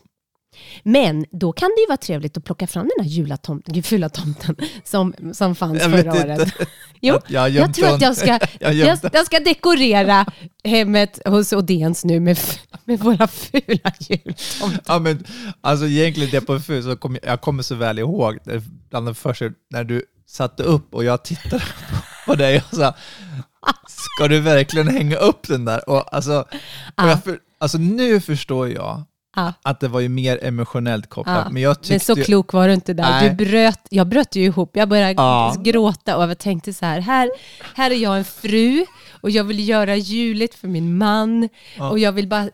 Men 0.84 1.26
då 1.32 1.52
kan 1.52 1.70
det 1.76 1.82
ju 1.82 1.88
vara 1.88 1.98
trevligt 1.98 2.38
att 2.38 2.44
plocka 2.44 2.68
fram 2.68 2.90
den 2.98 3.06
här 3.06 3.12
julatomten, 3.12 3.84
fula 3.84 4.10
tomten 4.10 4.56
som, 4.84 5.14
som 5.34 5.56
fanns 5.56 5.82
Jag 5.82 5.92
förra 5.92 6.12
året. 6.12 6.54
Jo, 7.02 7.20
Jag- 7.28 7.50
jag 7.50 7.74
tror 7.74 7.88
att 7.88 8.02
jag 8.02 8.18
ska, 8.18 8.40
Jag 8.60 8.74
jag 9.14 9.26
ska 9.26 9.40
dekorera 9.40 10.26
hemmet 10.68 11.20
hos 11.26 11.54
Odéns 11.54 12.06
nu 12.06 12.20
med, 12.20 12.40
med 12.86 13.00
våra 13.00 13.28
fula 13.28 13.92
jultomtar. 14.00 14.80
Ja, 14.88 15.00
men, 15.00 15.24
alltså 15.62 15.86
egentligen 15.86 16.30
det 16.32 16.42
på 16.42 16.60
ful, 16.60 16.84
så 16.84 16.96
kom, 16.96 17.18
jag 17.24 17.42
kommer 17.42 17.64
så 17.64 17.76
väl 17.76 18.00
ihåg 18.00 18.38
bland 18.90 19.08
det 19.08 19.14
första, 19.14 19.46
när 19.72 19.84
du 19.84 20.02
satte 20.28 20.64
upp 20.64 20.94
och 20.94 21.04
jag 21.04 21.24
tittade 21.24 21.64
på 22.26 22.36
dig 22.36 22.64
och 22.72 22.78
sa, 22.78 22.94
ska 23.88 24.28
du 24.28 24.40
verkligen 24.40 24.88
hänga 24.88 25.16
upp 25.16 25.48
den 25.48 25.66
där? 25.66 25.90
Och 25.90 26.14
alltså, 26.16 26.40
och 26.40 26.48
Ja. 26.96 27.10
jag 27.10 27.24
för, 27.24 27.40
alltså 27.60 27.78
nu 27.78 28.22
förstår 28.22 28.70
jag 28.70 29.04
Ja. 29.36 29.54
att 29.62 29.80
det 29.80 29.88
var 29.88 30.00
ju 30.00 30.10
mer 30.10 30.40
emotionellt 30.44 31.10
kopplat, 31.10 31.42
Ja, 31.46 31.50
men 31.52 31.62
jag 31.62 31.78
Men 31.90 32.00
så 32.00 32.14
ju- 32.14 32.24
klok 32.24 32.54
var 32.54 32.68
du 32.68 32.74
inte 32.74 32.94
där. 32.94 33.04
Nej. 33.12 33.30
Du 33.30 33.36
bröt, 33.46 33.80
jag 33.90 34.08
bröt 34.08 34.36
ju 34.36 34.44
ihop. 34.44 34.72
Jag 34.74 34.90
började 34.90 35.14
Ja. 35.18 35.56
gråta 35.60 36.18
och 36.18 36.24
jag 36.24 36.38
tänkte 36.38 36.74
så 36.74 36.86
här, 36.86 37.00
här, 37.02 37.30
här 37.76 37.92
är 37.92 37.96
jag 37.96 38.18
en 38.18 38.26
fru 38.26 38.86
och 39.22 39.30
jag 39.30 39.44
vill 39.44 39.70
göra 39.70 39.96
juligt 39.96 40.56
för 40.56 40.68
min 40.68 40.98
man 40.98 41.50
Ja. 41.78 41.90
och 41.90 42.00
jag 42.00 42.12
vill 42.12 42.28
bara 42.28 42.50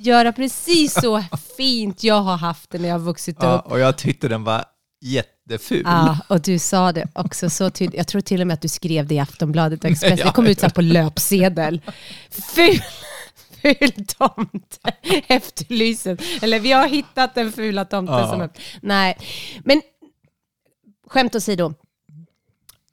göra 0.00 0.32
precis 0.32 0.94
så 0.94 1.24
fint 1.56 2.04
jag 2.04 2.22
har 2.22 2.36
haft 2.36 2.70
det 2.70 2.78
när 2.78 2.88
jag 2.88 2.94
har 2.94 3.04
vuxit 3.04 3.36
ja, 3.40 3.52
upp. 3.58 3.72
och 3.72 3.78
jag 3.78 3.98
tyckte 3.98 4.28
den 4.28 4.44
var 4.44 4.64
jätteful. 5.00 5.82
Ja, 5.84 6.18
och 6.28 6.40
du 6.40 6.58
sa 6.58 6.92
det 6.92 7.08
också 7.14 7.50
så 7.50 7.70
tydligt. 7.70 7.96
Jag 7.98 8.06
tror 8.06 8.20
till 8.20 8.40
och 8.40 8.46
med 8.46 8.54
att 8.54 8.60
du 8.62 8.68
skrev 8.68 9.06
det 9.06 9.14
i 9.14 9.18
Aftonbladet 9.18 9.84
och 9.84 9.90
Expressen. 9.90 10.26
Det 10.26 10.32
kom 10.32 10.46
ut 10.46 10.60
så 10.60 10.70
på 10.70 10.80
löpsedel. 10.82 11.80
Ful, 12.30 12.80
ful 13.62 14.06
tomte 14.06 14.92
efterlyses. 15.28 16.18
Eller 16.42 16.60
vi 16.60 16.72
har 16.72 16.88
hittat 16.88 17.34
den 17.34 17.52
fula 17.52 17.84
tomten 17.84 18.14
Ja. 18.14 18.28
som... 18.30 18.48
Nej, 18.82 19.16
men 19.64 19.82
skämt 21.06 21.34
åsido. 21.34 21.74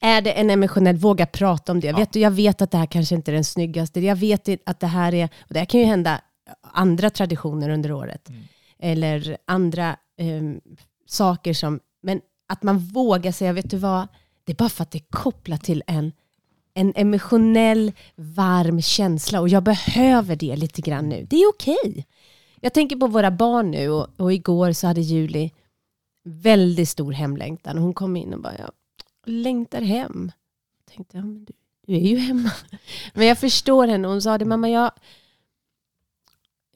Är 0.05 0.21
det 0.21 0.31
en 0.31 0.49
emotionell, 0.49 0.95
våga 0.95 1.25
prata 1.25 1.71
om 1.71 1.79
det. 1.79 1.93
Vet 1.93 2.13
du, 2.13 2.19
jag 2.19 2.31
vet 2.31 2.61
att 2.61 2.71
det 2.71 2.77
här 2.77 2.85
kanske 2.85 3.15
inte 3.15 3.31
är 3.31 3.33
den 3.33 3.43
snyggaste. 3.43 3.99
Jag 3.99 4.15
vet 4.15 4.49
att 4.65 4.79
det 4.79 4.87
här 4.87 5.13
är, 5.13 5.25
och 5.25 5.53
det 5.53 5.59
här 5.59 5.65
kan 5.65 5.79
ju 5.79 5.85
hända 5.85 6.21
andra 6.61 7.09
traditioner 7.09 7.69
under 7.69 7.91
året. 7.91 8.29
Eller 8.79 9.37
andra 9.45 9.95
ehm, 10.17 10.61
saker 11.05 11.53
som, 11.53 11.79
men 12.01 12.21
att 12.47 12.63
man 12.63 12.77
vågar 12.77 13.31
säga, 13.31 13.53
vet 13.53 13.69
du 13.69 13.77
vad, 13.77 14.07
det 14.43 14.51
är 14.51 14.55
bara 14.55 14.69
för 14.69 14.83
att 14.83 14.91
det 14.91 14.97
är 14.97 15.09
kopplat 15.09 15.63
till 15.63 15.83
en, 15.87 16.11
en 16.73 16.93
emotionell, 16.95 17.91
varm 18.15 18.81
känsla 18.81 19.41
och 19.41 19.49
jag 19.49 19.63
behöver 19.63 20.35
det 20.35 20.55
lite 20.55 20.81
grann 20.81 21.09
nu. 21.09 21.27
Det 21.29 21.35
är 21.35 21.49
okej. 21.49 22.05
Jag 22.61 22.73
tänker 22.73 22.95
på 22.95 23.07
våra 23.07 23.31
barn 23.31 23.71
nu 23.71 23.89
och, 23.89 24.07
och 24.17 24.33
igår 24.33 24.71
så 24.71 24.87
hade 24.87 25.01
Julie 25.01 25.51
väldigt 26.23 26.89
stor 26.89 27.11
hemlängtan 27.11 27.77
hon 27.77 27.93
kom 27.93 28.15
in 28.15 28.33
och 28.33 28.41
bara, 28.41 28.57
jag 28.57 28.71
längtar 29.25 29.81
hem. 29.81 30.31
Jag 30.85 30.95
tänkte, 30.95 31.17
ja, 31.17 31.23
men 31.23 31.45
du, 31.45 31.53
du 31.87 31.95
är 31.95 31.99
ju 31.99 32.17
hemma. 32.17 32.51
Men 33.13 33.27
jag 33.27 33.37
förstår 33.39 33.87
henne, 33.87 34.07
hon 34.07 34.21
sa 34.21 34.37
det, 34.37 34.45
mamma 34.45 34.69
jag, 34.69 34.91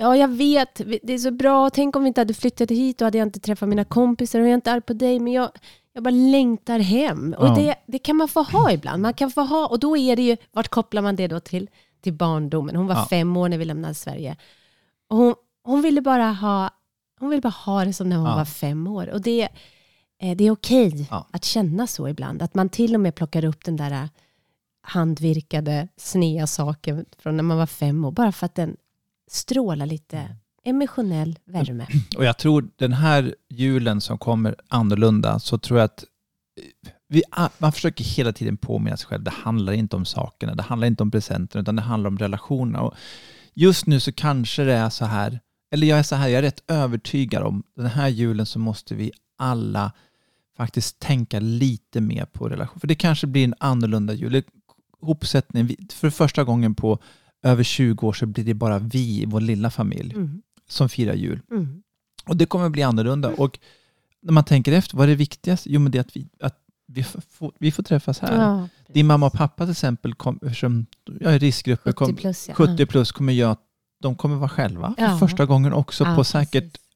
Ja, 0.01 0.15
jag 0.15 0.27
vet. 0.27 0.75
Det 1.03 1.13
är 1.13 1.17
så 1.17 1.31
bra. 1.31 1.69
Tänk 1.69 1.95
om 1.95 2.03
vi 2.03 2.07
inte 2.07 2.21
hade 2.21 2.33
flyttat 2.33 2.71
hit. 2.71 2.97
Då 2.97 3.05
hade 3.05 3.17
jag 3.17 3.27
inte 3.27 3.39
träffat 3.39 3.69
mina 3.69 3.85
kompisar 3.85 4.39
och 4.39 4.45
jag 4.45 4.49
är 4.51 4.55
inte 4.55 4.71
arg 4.71 4.81
på 4.81 4.93
dig. 4.93 5.19
Men 5.19 5.33
jag, 5.33 5.51
jag 5.93 6.03
bara 6.03 6.09
längtar 6.09 6.79
hem. 6.79 7.35
Och 7.37 7.47
Ja. 7.47 7.55
det, 7.55 7.75
det 7.87 7.99
kan 7.99 8.15
man 8.15 8.27
få 8.27 8.41
ha 8.43 8.71
ibland. 8.71 9.01
Man 9.01 9.13
kan 9.13 9.31
få 9.31 9.41
ha, 9.41 9.67
och 9.67 9.79
då 9.79 9.97
är 9.97 10.15
det 10.15 10.21
ju, 10.21 10.37
vart 10.51 10.67
kopplar 10.67 11.01
man 11.01 11.15
det 11.15 11.27
då 11.27 11.39
till? 11.39 11.69
Till 12.01 12.13
barndomen. 12.13 12.75
Hon 12.75 12.87
var 12.87 12.95
Ja. 12.95 13.07
fem 13.09 13.37
år 13.37 13.49
när 13.49 13.57
vi 13.57 13.65
lämnade 13.65 13.93
Sverige. 13.95 14.37
Och 15.09 15.17
hon, 15.17 15.35
hon 15.63 15.81
ville 15.81 16.01
bara 16.01 16.31
ha 16.31 16.69
hon 17.19 17.29
ville 17.29 17.41
bara 17.41 17.49
ha 17.65 17.85
det 17.85 17.93
som 17.93 18.09
när 18.09 18.17
hon 18.17 18.25
Ja. 18.29 18.35
var 18.35 18.45
fem 18.45 18.87
år. 18.87 19.09
Och 19.09 19.21
det, 19.21 19.49
det 20.19 20.43
är 20.43 20.51
okej 20.51 21.07
Ja. 21.11 21.27
att 21.31 21.43
känna 21.45 21.87
så 21.87 22.07
ibland. 22.07 22.41
Att 22.41 22.55
man 22.55 22.69
till 22.69 22.95
och 22.95 23.01
med 23.01 23.15
plockar 23.15 23.45
upp 23.45 23.65
den 23.65 23.75
där 23.77 23.91
eh, 23.91 24.05
handvirkade, 24.81 25.87
snea 25.97 26.47
saken 26.47 27.05
från 27.17 27.37
när 27.37 27.43
man 27.43 27.57
var 27.57 27.65
fem 27.67 28.05
år. 28.05 28.11
Bara 28.11 28.31
för 28.31 28.45
att 28.45 28.55
den 28.55 28.75
strålar 29.31 29.85
lite 29.85 30.35
emotionell 30.63 31.39
värme. 31.45 31.87
Och 32.17 32.25
jag 32.25 32.37
tror 32.37 32.69
den 32.75 32.93
här 32.93 33.35
julen 33.49 34.01
som 34.01 34.17
kommer 34.17 34.55
annorlunda, 34.67 35.39
så 35.39 35.57
tror 35.57 35.79
jag 35.79 35.85
att 35.85 36.03
vi, 37.07 37.23
man 37.57 37.71
försöker 37.71 38.03
hela 38.03 38.33
tiden 38.33 38.57
påminna 38.57 38.97
sig 38.97 39.07
själv, 39.07 39.23
det 39.23 39.31
handlar 39.31 39.73
inte 39.73 39.95
om 39.95 40.05
sakerna, 40.05 40.55
det 40.55 40.63
handlar 40.63 40.87
inte 40.87 41.03
om 41.03 41.11
presenten, 41.11 41.61
utan 41.61 41.75
det 41.75 41.81
handlar 41.81 42.07
om 42.07 42.17
relationerna. 42.17 42.81
Och 42.81 42.93
just 43.53 43.85
nu 43.85 43.99
så 43.99 44.11
kanske 44.11 44.63
det 44.63 44.73
är 44.73 44.89
så 44.89 45.05
här, 45.05 45.39
eller 45.73 45.87
jag 45.87 45.99
är 45.99 46.03
så 46.03 46.15
här, 46.15 46.27
jag 46.27 46.37
är 46.37 46.41
rätt 46.41 46.63
övertygad 46.67 47.43
om, 47.43 47.63
den 47.75 47.85
här 47.85 48.07
julen 48.07 48.45
så 48.45 48.59
måste 48.59 48.95
vi 48.95 49.11
alla 49.37 49.91
faktiskt 50.63 50.99
tänka 50.99 51.39
lite 51.39 52.01
mer 52.01 52.25
på 52.25 52.49
relation. 52.49 52.79
För 52.79 52.87
det 52.87 52.95
kanske 52.95 53.27
blir 53.27 53.43
en 53.43 53.53
annorlunda 53.59 54.13
jul. 54.13 54.43
Hopsättning, 55.01 55.75
för 55.91 56.09
första 56.09 56.43
gången 56.43 56.75
på 56.75 56.99
över 57.43 57.63
20 57.63 58.07
år 58.07 58.13
så 58.13 58.25
blir 58.25 58.45
det 58.45 58.53
bara 58.53 58.79
vi 58.79 59.21
i 59.21 59.25
vår 59.25 59.41
lilla 59.41 59.69
familj 59.69 60.13
Mm. 60.15 60.41
som 60.69 60.89
firar 60.89 61.13
jul. 61.13 61.39
Mm. 61.51 61.83
Och 62.25 62.37
det 62.37 62.45
kommer 62.45 62.69
bli 62.69 62.83
annorlunda. 62.83 63.29
Och 63.29 63.59
när 64.21 64.33
man 64.33 64.43
tänker 64.43 64.71
efter, 64.71 64.97
vad 64.97 65.03
är 65.03 65.07
det 65.09 65.15
viktigaste? 65.15 65.69
Jo, 65.71 65.79
men 65.79 65.91
det 65.91 65.97
är 65.97 66.01
att 66.01 66.15
vi, 66.15 66.27
att 66.39 66.57
vi, 66.87 67.03
får, 67.03 67.51
vi 67.59 67.71
får 67.71 67.83
träffas 67.83 68.19
här. 68.19 68.35
Ja, 68.41 68.67
Din 68.93 69.07
mamma 69.07 69.25
och 69.25 69.33
pappa 69.33 69.63
till 69.65 69.71
exempel, 69.71 70.13
kom, 70.15 70.39
jag 71.19 71.33
är 71.35 71.39
riskgrupper, 71.39 71.91
70 71.91 71.93
kom, 72.05 72.15
plus 72.15 72.47
ja. 72.47 72.53
70 72.55 72.85
plus 72.85 73.11
kommer 73.11 73.33
göra 73.33 73.51
att 73.51 73.61
de 74.01 74.15
kommer 74.15 74.35
vara 74.35 74.49
själva 74.49 74.93
för 74.97 75.03
Ja. 75.05 75.17
första 75.17 75.45
gången 75.45 75.73
också 75.73 76.03
Ja, 76.03 76.15
på 76.15 76.23
säkert 76.23 76.63
precis. 76.73 76.88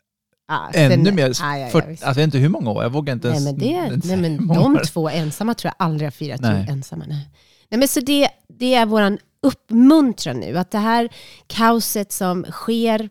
Sen- 0.74 0.92
ännu 0.92 1.12
mer. 1.12 1.32
Ja, 1.40 1.58
ja, 1.58 1.58
ja, 1.58 1.70
40, 1.70 1.88
visst. 1.88 2.04
alltså, 2.04 2.22
jag 2.22 2.28
vet 2.28 2.36
inte 2.36 2.38
hur 2.38 2.50
många 2.50 2.72
år, 2.72 2.84
jag 2.84 2.90
vågar 2.90 3.14
inte 3.14 3.28
Nej 3.28 3.38
ens... 3.38 3.52
men, 3.52 3.60
det, 4.00 4.08
nej, 4.08 4.18
men 4.18 4.48
de 4.48 4.80
två 4.88 5.10
ensamma 5.10 5.54
tror 5.54 5.74
jag 5.78 5.86
aldrig 5.86 6.06
har 6.06 6.12
firat 6.12 6.42
jul 6.42 6.70
ensamma. 6.70 7.06
Nej. 7.08 7.30
Nej, 7.70 7.80
men 7.80 7.88
så 7.88 8.00
det, 8.00 8.30
det 8.48 8.74
är 8.74 8.86
våran 8.86 9.18
uppmuntran 9.42 10.40
nu, 10.40 10.58
att 10.58 10.72
det 10.72 10.78
här 10.78 11.10
kaoset 11.48 12.12
som 12.12 12.44
sker 12.44 13.10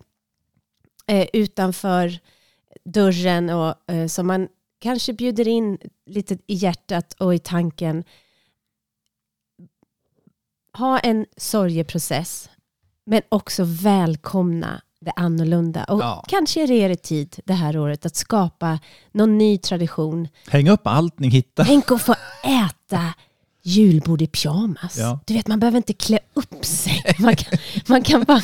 eh, 1.06 1.26
utanför 1.32 2.18
dörren 2.84 3.50
och 3.50 3.92
eh, 3.92 4.06
som 4.06 4.26
man 4.26 4.48
kanske 4.80 5.12
bjuder 5.12 5.48
in 5.48 5.78
lite 6.06 6.34
i 6.46 6.54
hjärtat 6.54 7.12
och 7.12 7.34
i 7.34 7.38
tanken. 7.38 8.04
Ha 10.78 10.98
en 10.98 11.26
sorgeprocess, 11.36 12.50
men 13.06 13.22
också 13.28 13.64
välkomna 13.64 14.82
det 15.04 15.12
annorlunda. 15.16 15.84
Och 15.84 16.00
Ja. 16.00 16.24
kanske 16.28 16.62
är 16.62 16.88
det 16.88 17.02
tid 17.02 17.36
det 17.44 17.52
här 17.52 17.78
året 17.78 18.06
att 18.06 18.16
skapa 18.16 18.78
någon 19.12 19.38
ny 19.38 19.58
tradition. 19.58 20.28
Häng 20.48 20.68
upp 20.68 20.80
allt 20.86 21.18
ni 21.18 21.28
hittar. 21.28 21.64
Tänk 21.64 21.90
att 21.90 22.02
få 22.02 22.14
äta 22.44 23.00
julbord 23.64 24.22
i 24.22 24.26
pyjamas. 24.26 24.98
Ja. 24.98 25.20
Du 25.26 25.34
vet, 25.34 25.46
man 25.48 25.60
behöver 25.60 25.76
inte 25.76 25.92
klä 25.92 26.18
upp 26.34 26.64
sig. 26.64 27.02
Man 27.18 27.36
kan, 27.36 27.58
man 27.86 28.02
kan, 28.02 28.22
bara, 28.24 28.42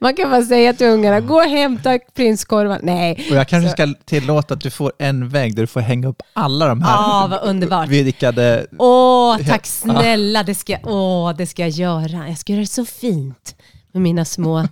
man 0.00 0.14
kan 0.14 0.30
bara 0.30 0.42
säga 0.42 0.72
till 0.72 0.86
ungarna, 0.86 1.20
gå 1.20 1.34
och 1.34 1.42
hämta 1.50 1.98
prinskorvar. 2.14 2.80
Nej. 2.82 3.26
Och 3.30 3.36
jag 3.36 3.48
kanske 3.48 3.68
Så- 3.68 3.72
ska 3.72 3.94
tillåta 4.04 4.54
att 4.54 4.60
du 4.60 4.70
får 4.70 4.92
en 4.98 5.28
vägg 5.28 5.54
där 5.56 5.62
du 5.62 5.66
får 5.66 5.80
hänga 5.80 6.08
upp 6.08 6.22
alla 6.32 6.68
de 6.68 6.82
här 6.82 6.92
Ja, 6.92 7.26
vad 7.30 7.42
underbart. 7.50 7.88
virkade... 7.88 8.66
Åh, 8.78 9.38
tack 9.46 9.66
snälla. 9.66 10.42
Det 10.42 10.54
ska, 10.54 10.76
åh, 10.84 11.32
det 11.36 11.46
ska 11.46 11.62
jag 11.62 11.70
göra. 11.70 12.28
Jag 12.28 12.38
ska 12.38 12.52
göra 12.52 12.60
det 12.60 12.66
så 12.66 12.84
fint 12.84 13.54
med 13.92 14.02
mina 14.02 14.24
små 14.24 14.68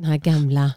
såna 0.00 0.08
här 0.12 0.16
gamla... 0.18 0.72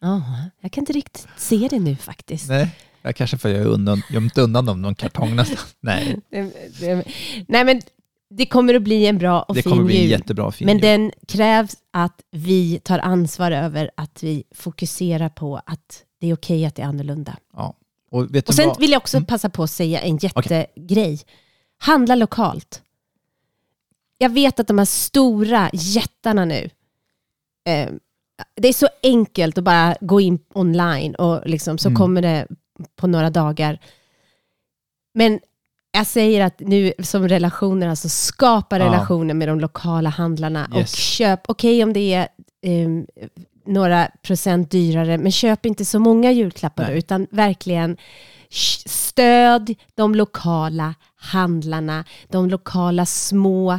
Ja, 0.00 0.22
jag 0.60 0.72
kan 0.72 0.82
inte 0.82 0.92
riktigt 0.92 1.26
se 1.36 1.68
det 1.70 1.78
nu 1.78 1.96
faktiskt. 1.96 2.48
Nej, 2.48 2.70
jag 3.02 3.16
kanske 3.16 3.38
får 3.38 3.48
undan, 3.54 4.02
gömt 4.10 4.38
undan 4.38 4.66
dem 4.66 4.82
någon 4.82 4.94
kartong 4.94 5.36
nästan. 5.36 5.58
Nej, 5.80 6.16
nej, 7.48 7.64
men 7.64 7.80
det 8.30 8.46
kommer 8.46 8.74
att 8.74 8.82
bli 8.82 9.06
en 9.06 9.18
bra 9.18 9.42
och 9.42 9.54
det 9.54 9.62
fin 9.62 9.72
kommer 9.72 9.84
bli 9.84 9.96
en 9.96 10.02
jul. 10.02 10.10
jättebra 10.10 10.44
och 10.46 10.54
fin 10.54 10.66
Men 10.66 10.76
jul. 10.76 10.82
den 10.82 11.12
krävs 11.28 11.76
att 11.90 12.20
vi 12.30 12.80
tar 12.84 12.98
ansvar 12.98 13.50
över 13.50 13.90
att 13.96 14.22
vi 14.22 14.44
fokuserar 14.54 15.28
på 15.28 15.56
att 15.66 16.04
det 16.20 16.26
är 16.30 16.34
okej 16.34 16.66
att 16.66 16.74
det 16.74 16.82
är 16.82 16.86
annorlunda. 16.86 17.36
Ja. 17.56 17.74
Och 18.10 18.34
vet 18.34 18.48
Och 18.48 18.54
sen 18.54 18.68
vad? 18.68 18.80
vill 18.80 18.90
jag 18.90 19.00
också 19.00 19.16
Mm. 19.16 19.26
passa 19.26 19.50
på 19.50 19.62
att 19.62 19.70
säga 19.70 20.00
en 20.00 20.16
jättegrej. 20.16 21.20
Handla 21.78 22.14
lokalt. 22.14 22.82
Jag 24.18 24.30
vet 24.30 24.60
att 24.60 24.68
de 24.68 24.78
här 24.78 24.84
stora 24.84 25.70
jättarna 25.72 26.44
nu, 26.44 26.70
eh, 27.66 27.88
det 28.56 28.68
är 28.68 28.72
så 28.72 28.88
enkelt 29.02 29.58
att 29.58 29.64
bara 29.64 29.96
gå 30.00 30.20
in 30.20 30.38
online 30.54 31.14
och 31.14 31.42
liksom, 31.46 31.78
så 31.78 31.88
Mm. 31.88 31.96
kommer 31.96 32.22
det 32.22 32.46
på 32.96 33.06
några 33.06 33.30
dagar. 33.30 33.78
Men 35.14 35.40
jag 35.92 36.06
säger 36.06 36.44
att 36.44 36.60
nu 36.60 36.92
som 37.02 37.28
relationer, 37.28 37.88
alltså 37.88 38.08
skapa 38.08 38.78
Ja. 38.78 38.84
relationer 38.84 39.34
med 39.34 39.48
de 39.48 39.60
lokala 39.60 40.10
handlarna 40.10 40.68
Yes. 40.76 40.92
och 40.92 40.98
köp, 40.98 41.40
okej 41.48 41.84
om 41.84 41.92
det 41.92 42.14
är 42.14 42.28
ehm, 42.62 43.06
några 43.66 44.08
procent 44.22 44.70
dyrare, 44.70 45.18
men 45.18 45.32
köp 45.32 45.66
inte 45.66 45.84
så 45.84 45.98
många 45.98 46.32
julklappar 46.32 46.84
Nej. 46.84 46.98
utan 46.98 47.26
verkligen 47.30 47.96
stöd 48.86 49.74
de 49.94 50.14
lokala 50.14 50.94
handlarna, 51.16 52.04
de 52.28 52.48
lokala 52.48 53.06
små 53.06 53.78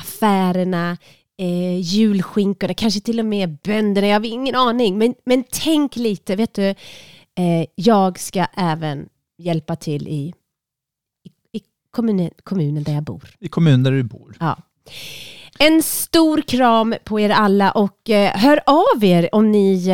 affärerna, 0.00 0.96
eh, 1.38 1.80
julskinkorna, 1.80 2.74
kanske 2.74 3.00
till 3.00 3.18
och 3.18 3.26
med 3.26 3.58
bönderna, 3.64 4.06
jag 4.06 4.20
har 4.20 4.26
ingen 4.26 4.54
aning. 4.54 4.98
Men, 4.98 5.14
men 5.24 5.44
tänk 5.50 5.96
lite, 5.96 6.36
vet 6.36 6.54
du, 6.54 6.68
eh, 7.34 7.66
jag 7.74 8.18
ska 8.18 8.46
även 8.56 9.08
hjälpa 9.38 9.76
till 9.76 10.08
i, 10.08 10.34
i, 11.24 11.58
i 11.58 11.62
kommunen, 11.90 12.30
kommunen 12.42 12.82
där 12.82 12.92
jag 12.92 13.04
bor. 13.04 13.30
I 13.40 13.48
kommunen 13.48 13.82
där 13.82 13.92
du 13.92 14.02
bor. 14.02 14.36
Ja. 14.40 14.58
En 15.58 15.82
stor 15.82 16.40
kram 16.40 16.94
på 17.04 17.20
er 17.20 17.30
alla 17.30 17.70
och 17.70 18.10
eh, 18.10 18.36
hör 18.36 18.60
av 18.66 19.04
er 19.04 19.28
om 19.32 19.52
ni 19.52 19.88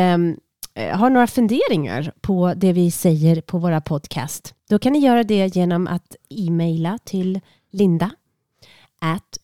eh, 0.73 0.97
har 0.97 1.09
några 1.09 1.27
funderingar 1.27 2.13
på 2.21 2.53
det 2.55 2.73
vi 2.73 2.91
säger 2.91 3.41
på 3.41 3.57
våra 3.57 3.81
podcast. 3.81 4.55
Då 4.69 4.79
kan 4.79 4.93
ni 4.93 4.99
göra 4.99 5.23
det 5.23 5.55
genom 5.55 5.87
att 5.87 6.15
e-maila 6.29 6.99
till 7.03 7.39
Linda 7.71 8.11
at 8.99 9.37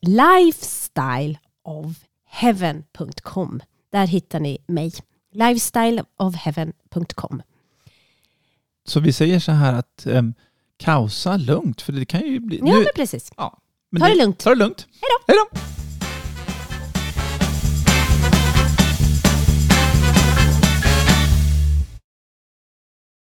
lifestyleofheaven.com. 1.67 3.61
Där 3.91 4.07
hittar 4.07 4.39
ni 4.39 4.57
mig. 4.67 4.91
lifestyleofheaven.com. 5.31 7.41
Så 8.87 8.99
vi 8.99 9.13
säger 9.13 9.39
så 9.39 9.51
här 9.51 9.73
att 9.73 10.03
um, 10.05 10.33
kaosa 10.77 11.37
lugnt, 11.37 11.81
för 11.81 11.93
det 11.93 12.05
kan 12.05 12.21
ju 12.21 12.39
bli... 12.39 12.57
Ja, 12.57 12.65
men 12.65 12.85
precis. 12.95 13.31
ja, 13.37 13.59
men 13.89 14.01
Ta 14.01 14.07
det 14.07 14.15
lugnt. 14.15 14.39
Ta 14.39 14.49
det 14.49 14.55
lugnt. 14.55 14.87
Hej 15.27 15.37
då. 15.53 15.59